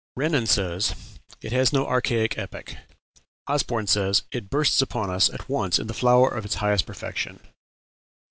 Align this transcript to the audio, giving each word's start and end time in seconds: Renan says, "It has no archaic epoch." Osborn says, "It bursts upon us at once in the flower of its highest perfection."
Renan 0.15 0.47
says, 0.47 0.95
"It 1.43 1.51
has 1.51 1.71
no 1.71 1.85
archaic 1.85 2.35
epoch." 2.35 2.73
Osborn 3.47 3.85
says, 3.85 4.23
"It 4.31 4.49
bursts 4.49 4.81
upon 4.81 5.11
us 5.11 5.29
at 5.29 5.47
once 5.47 5.77
in 5.77 5.85
the 5.85 5.93
flower 5.93 6.29
of 6.29 6.43
its 6.43 6.55
highest 6.55 6.87
perfection." 6.87 7.39